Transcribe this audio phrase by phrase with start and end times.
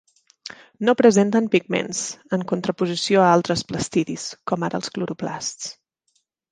[0.87, 2.01] No presenten pigments,
[2.39, 5.75] en contraposició a altres plastidis, com ara els cloroplasts.